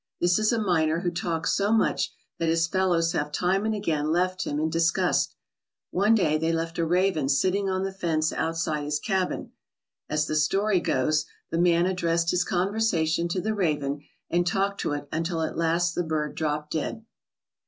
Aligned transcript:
This 0.19 0.39
is 0.39 0.51
a 0.51 0.57
miner 0.59 1.01
who 1.01 1.11
talks 1.11 1.53
so 1.55 1.71
much 1.71 2.11
that 2.39 2.49
his 2.49 2.65
fellows 2.65 3.11
have 3.11 3.31
time 3.31 3.65
and 3.67 3.75
again 3.75 4.11
left 4.11 4.47
him 4.47 4.59
in 4.59 4.67
dis 4.71 4.89
gust. 4.89 5.35
One 5.91 6.15
day 6.15 6.39
they 6.39 6.51
left 6.51 6.79
a 6.79 6.85
raven 6.87 7.29
sitting 7.29 7.69
on 7.69 7.83
the 7.83 7.93
fence 7.93 8.33
out 8.33 8.57
side 8.57 8.85
his 8.85 8.97
cabin. 8.99 9.51
As 10.09 10.25
the 10.25 10.33
story 10.35 10.79
goes, 10.79 11.25
the 11.51 11.59
man 11.59 11.85
addressed 11.85 12.31
his 12.31 12.43
conversation 12.43 13.27
to 13.27 13.41
the 13.41 13.53
raven 13.53 14.03
and 14.27 14.47
talked 14.47 14.81
to 14.81 14.93
it 14.93 15.07
until 15.11 15.43
at 15.43 15.55
last 15.55 15.93
the 15.93 16.01
bird 16.01 16.33
dropped 16.33 16.71
dead. 16.71 17.05